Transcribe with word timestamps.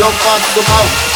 naquele 0.00 0.12
fuck 0.12 0.56
eu 0.56 0.62
faço 0.62 1.09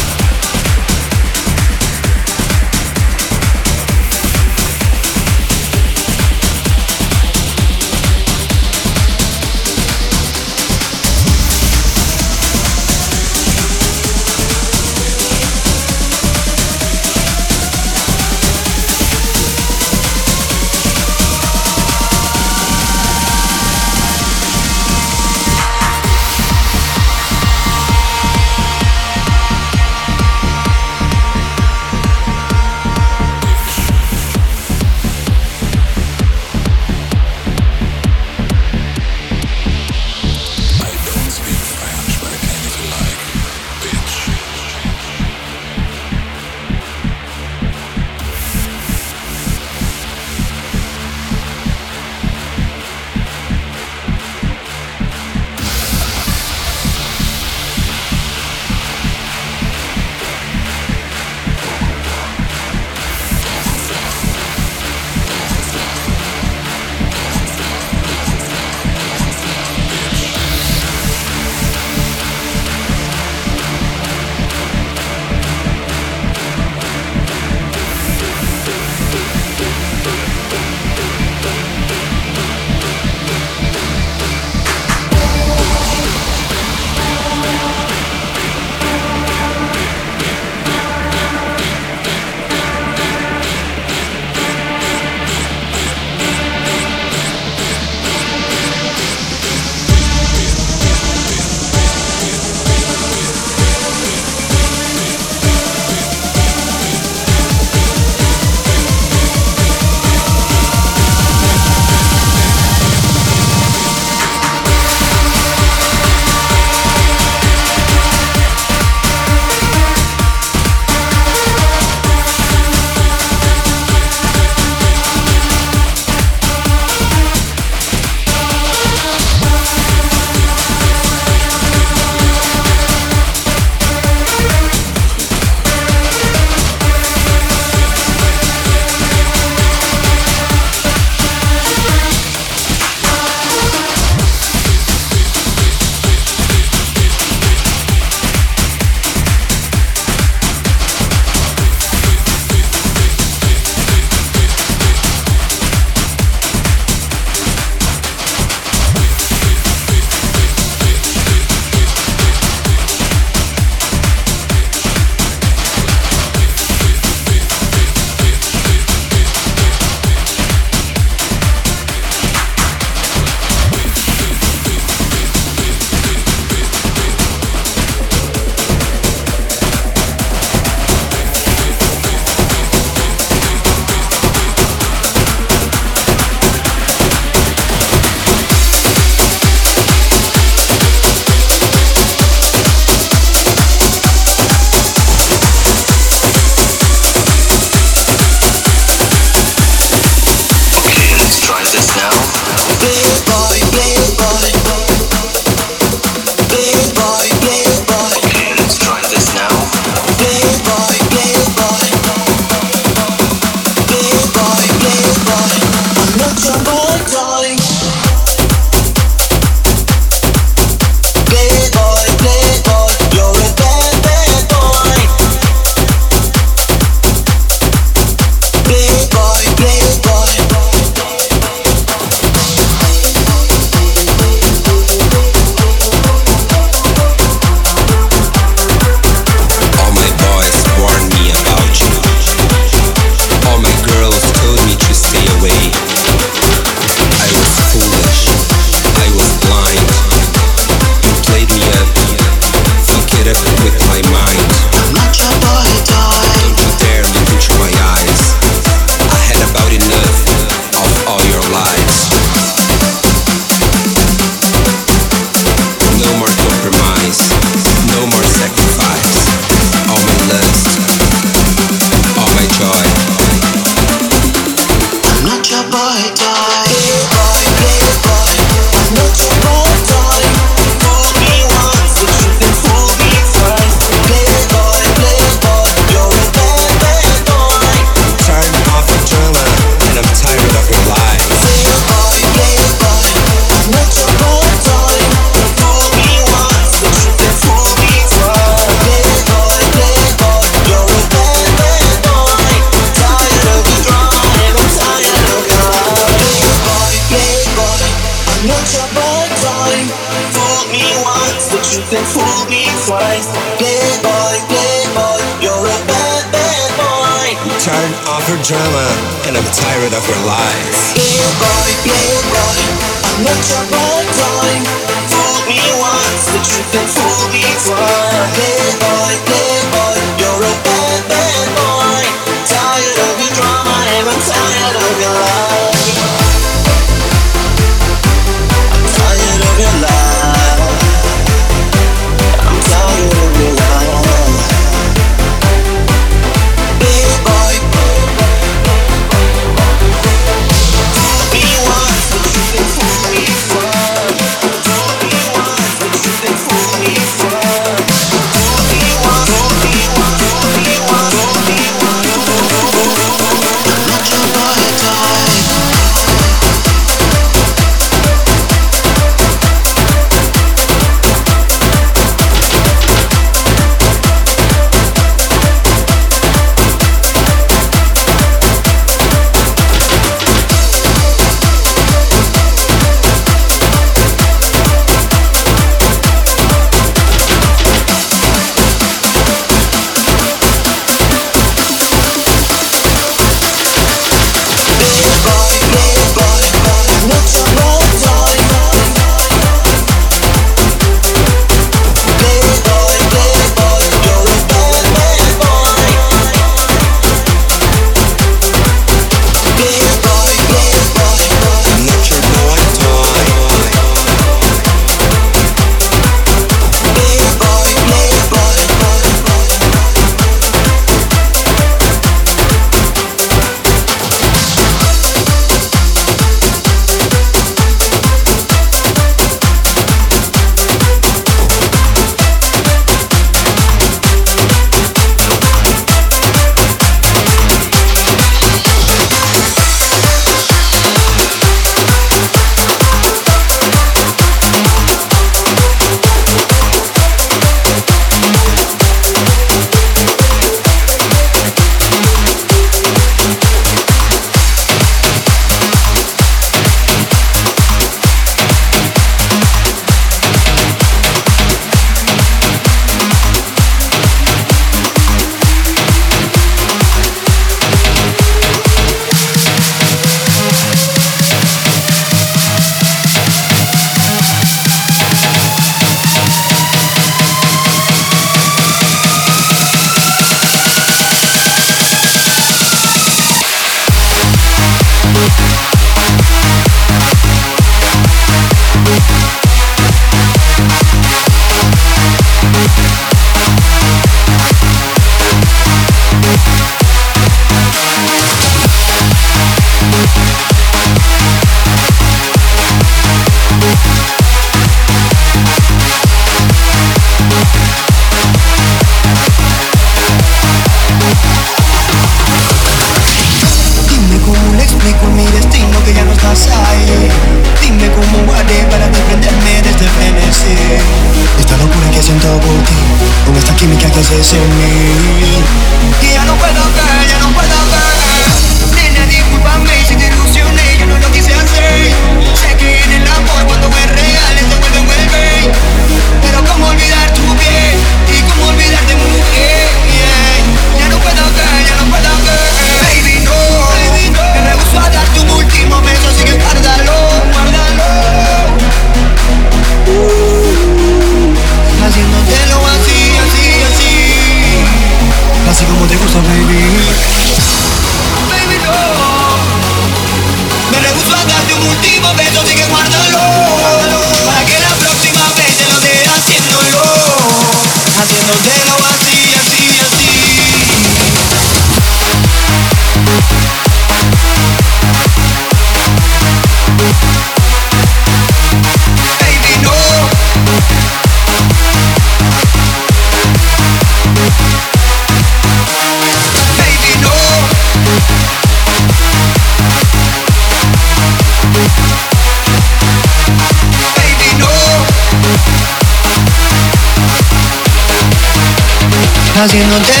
haciéndote 599.43 600.00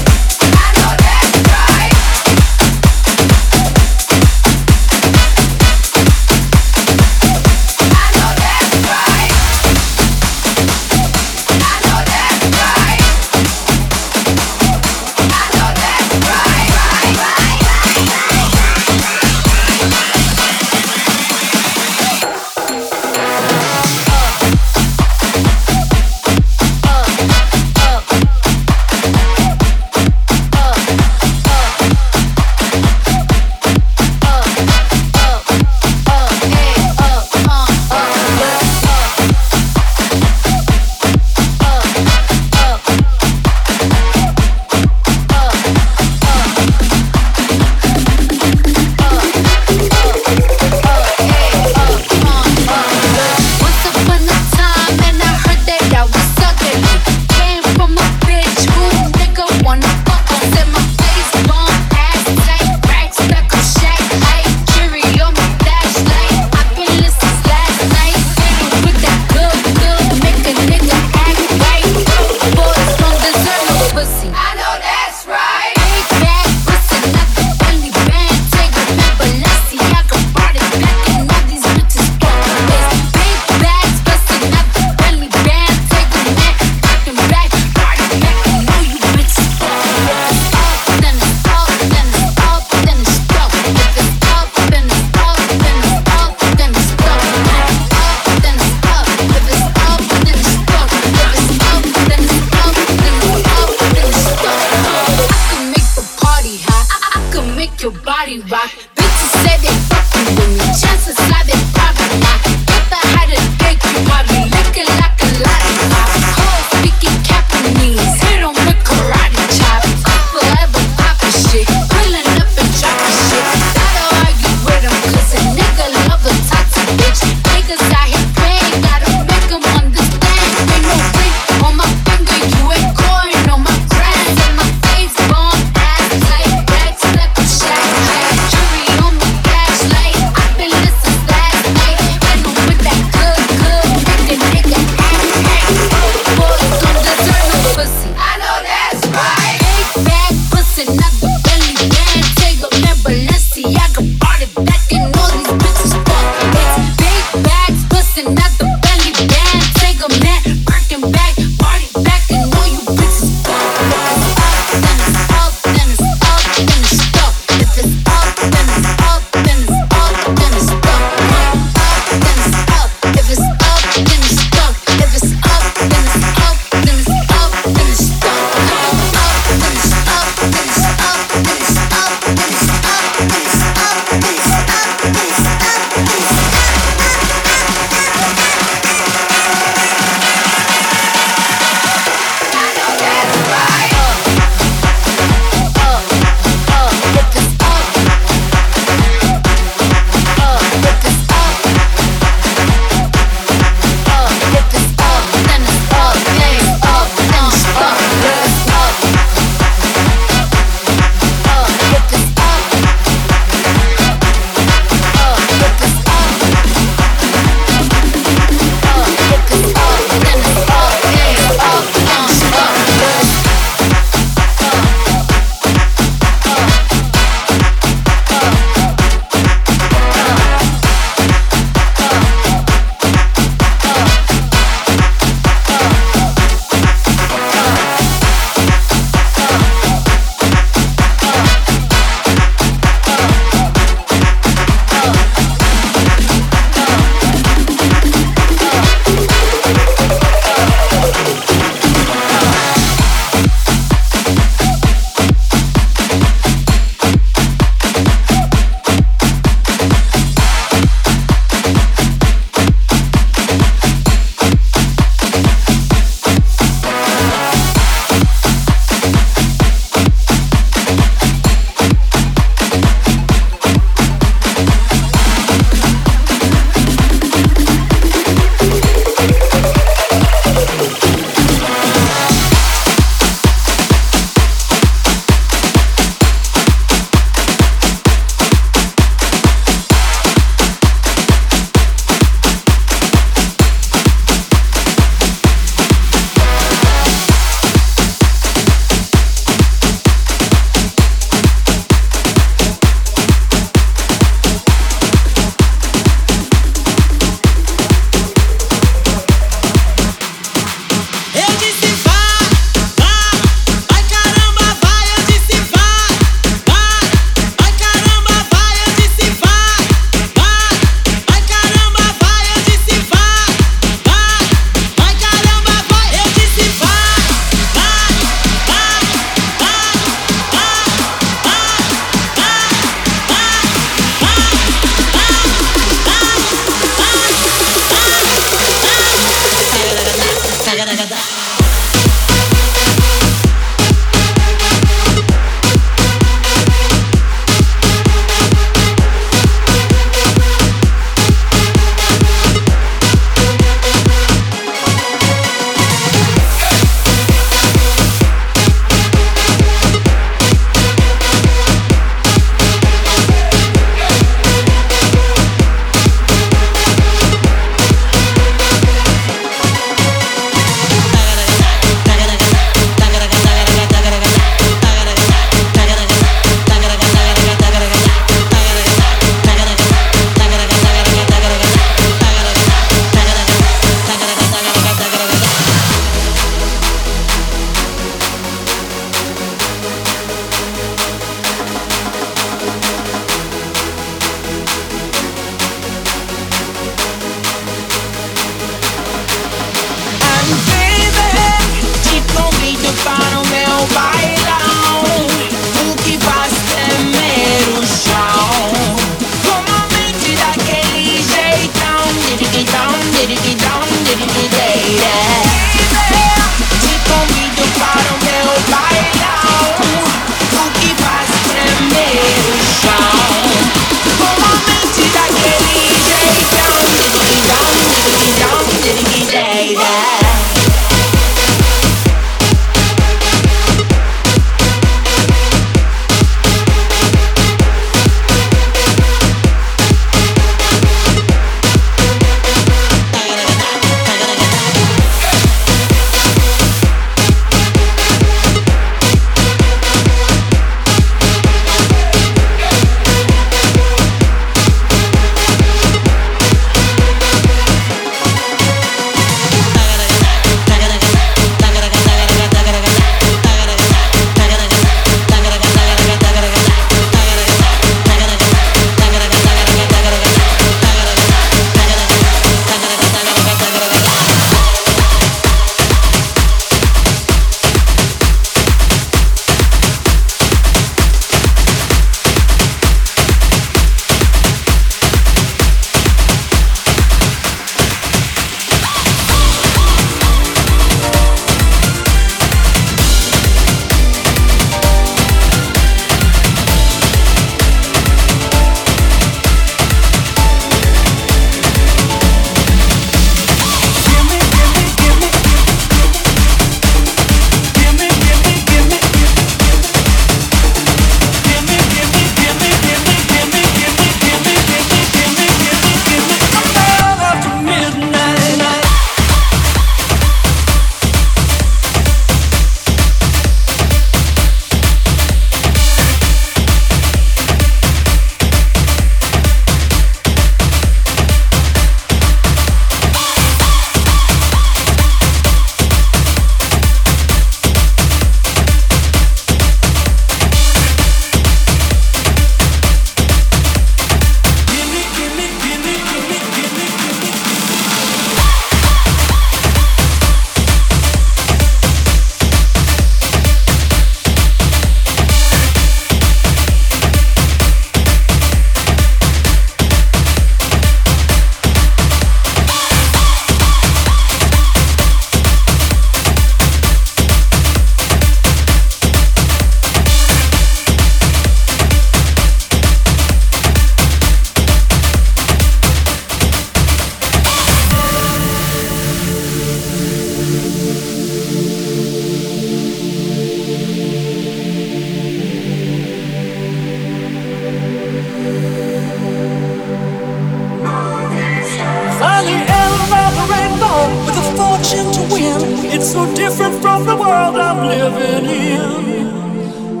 so 596.16 596.24
different 596.34 596.74
from 596.80 597.04
the 597.04 597.14
world 597.14 597.56
I'm 597.68 597.78
living 597.94 598.44
in. 598.72 600.00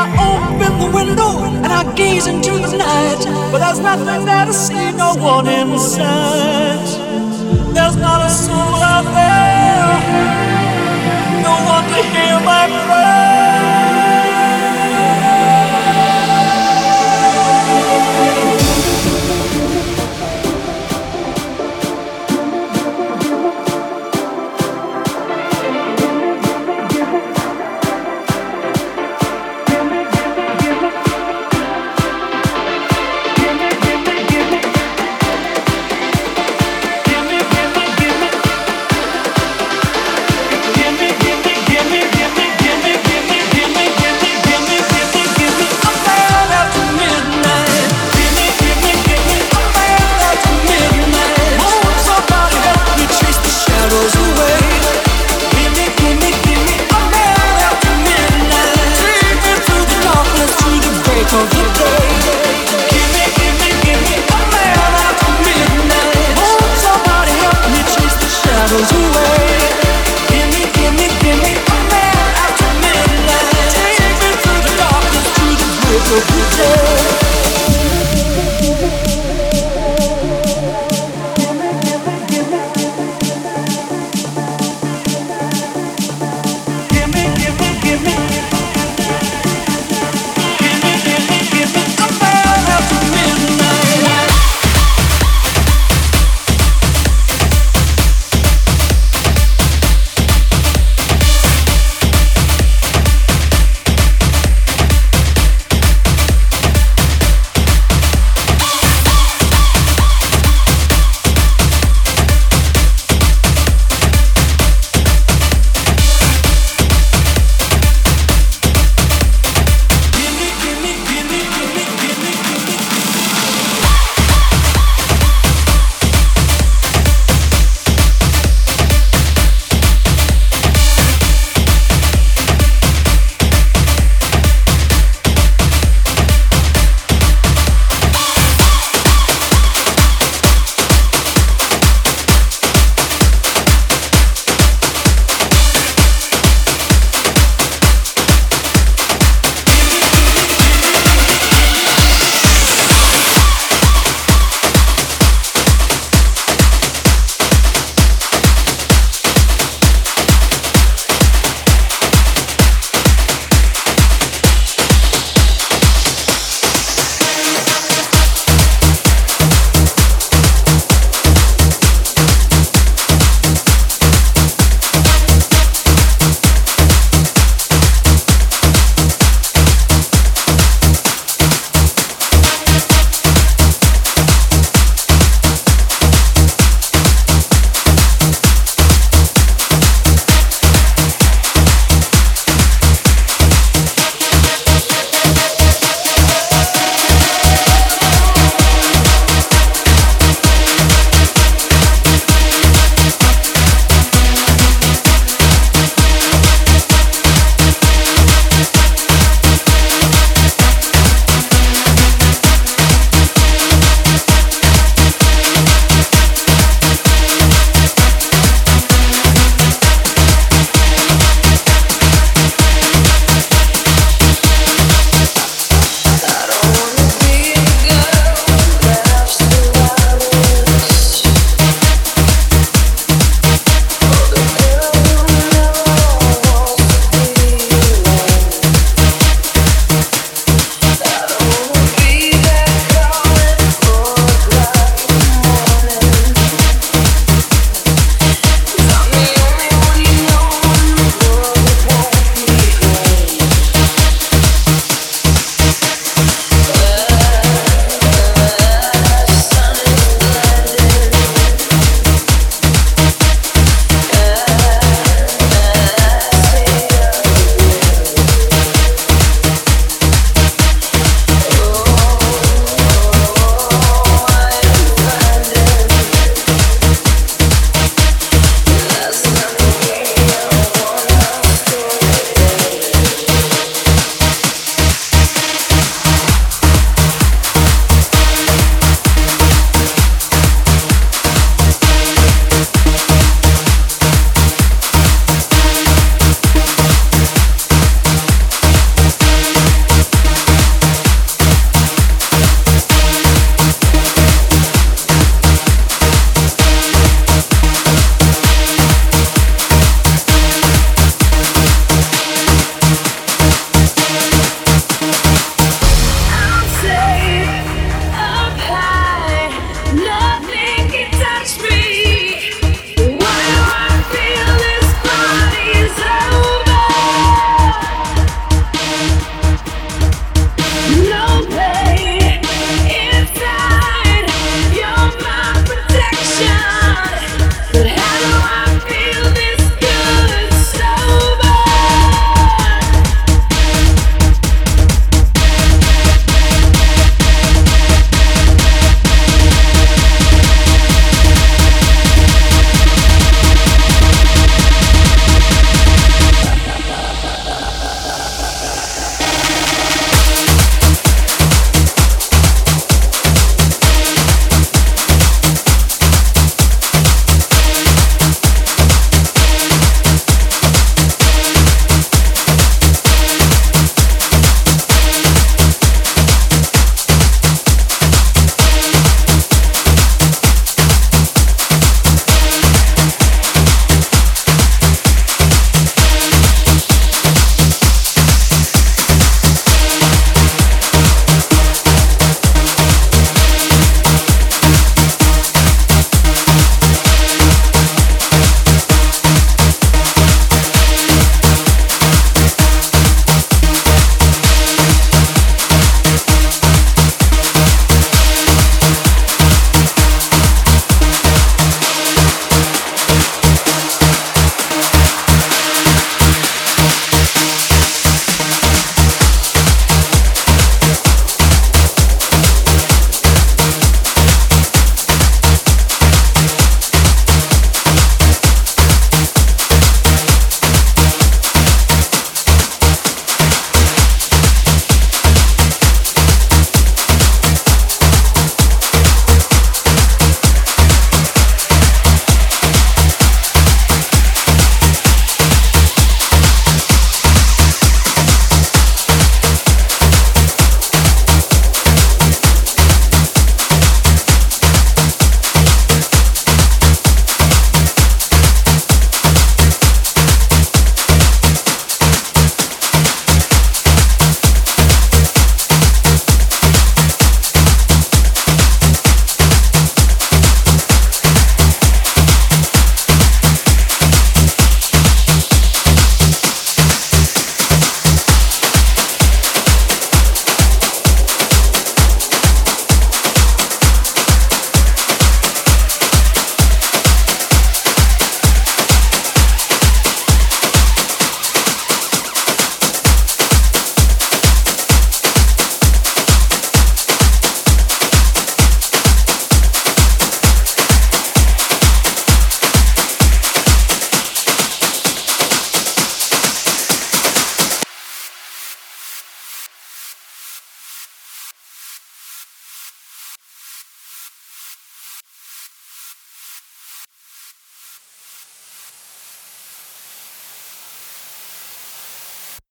I 0.00 0.02
open 0.30 0.72
the 0.84 0.90
window 0.98 1.32
and 1.64 1.72
I 1.80 1.82
gaze 1.96 2.28
into 2.28 2.52
the 2.64 2.70
night, 2.76 3.22
but 3.50 3.58
there's 3.58 3.80
nothing 3.80 4.24
there 4.30 4.46
to 4.46 4.52
see, 4.52 4.92
no 4.92 5.10
one 5.16 5.48
in 5.48 5.76
sight. 5.76 6.88
There's 7.74 7.96
not 7.96 8.18
a 8.28 8.30
soul 8.30 8.78
out 8.94 9.06
there, 9.18 9.90
no 11.48 11.54
one 11.74 11.84
to 11.92 12.00
hear 12.14 12.38
my 12.52 12.67